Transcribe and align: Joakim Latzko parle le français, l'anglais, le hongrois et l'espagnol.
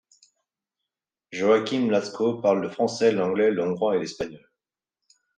Joakim 1.31 1.87
Latzko 1.91 2.33
parle 2.41 2.61
le 2.63 2.69
français, 2.71 3.11
l'anglais, 3.11 3.51
le 3.51 3.61
hongrois 3.63 3.95
et 3.95 3.99
l'espagnol. 3.99 4.43